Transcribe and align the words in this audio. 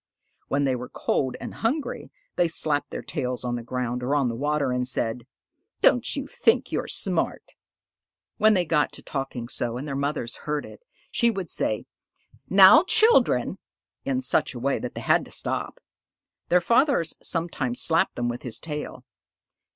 When 0.47 0.63
they 0.63 0.75
were 0.75 0.89
cold 0.89 1.37
and 1.39 1.53
hungry, 1.53 2.11
they 2.35 2.47
slapped 2.47 2.89
their 2.89 3.03
tails 3.03 3.43
on 3.45 3.55
the 3.55 3.61
ground 3.61 4.01
or 4.01 4.15
on 4.15 4.29
the 4.29 4.35
water 4.35 4.71
and 4.71 4.87
said, 4.87 5.27
"Don't 5.83 6.15
you 6.15 6.25
think 6.25 6.71
you're 6.71 6.87
smart!" 6.87 7.51
When 8.37 8.55
they 8.55 8.65
got 8.65 8.91
to 8.93 9.03
talking 9.03 9.47
so 9.47 9.77
and 9.77 9.87
their 9.87 9.95
mother 9.95 10.25
heard 10.41 10.65
it, 10.65 10.81
she 11.11 11.29
would 11.29 11.51
say, 11.51 11.85
"Now, 12.49 12.83
children!" 12.87 13.59
in 14.03 14.21
such 14.21 14.55
a 14.55 14.59
way 14.59 14.79
that 14.79 14.95
they 14.95 15.01
had 15.01 15.23
to 15.25 15.31
stop. 15.31 15.79
Their 16.49 16.61
father 16.61 17.03
sometimes 17.21 17.79
slapped 17.79 18.15
them 18.15 18.27
with 18.27 18.41
his 18.41 18.57
tail. 18.57 19.05